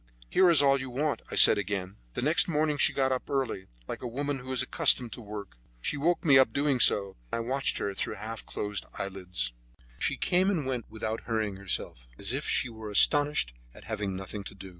"Here 0.31 0.49
is 0.49 0.63
all 0.63 0.79
you 0.79 0.89
want," 0.89 1.21
I 1.29 1.35
said 1.35 1.59
again. 1.59 1.97
The 2.13 2.23
next 2.23 2.47
morning 2.47 2.79
she 2.79 2.91
got 2.91 3.11
up 3.11 3.29
early, 3.29 3.67
like 3.87 4.01
a 4.01 4.07
woman 4.07 4.39
who 4.39 4.51
is 4.51 4.63
accustomed 4.63 5.11
to 5.13 5.21
work. 5.21 5.57
She 5.79 5.95
woke 5.95 6.25
me 6.25 6.37
by 6.39 6.45
doing 6.45 6.79
so, 6.79 7.17
and 7.31 7.35
I 7.37 7.39
watched 7.41 7.77
her 7.77 7.93
through 7.93 8.15
my 8.15 8.21
half 8.21 8.43
closed 8.43 8.87
eyelids. 8.95 9.53
She 9.99 10.17
came 10.17 10.49
and 10.49 10.65
went 10.65 10.89
without 10.89 11.25
hurrying 11.25 11.57
herself, 11.57 12.07
as 12.17 12.33
if 12.33 12.47
she 12.47 12.67
were 12.67 12.89
astonished 12.89 13.53
at 13.75 13.83
having 13.83 14.15
nothing 14.15 14.43
to 14.45 14.55
do. 14.55 14.69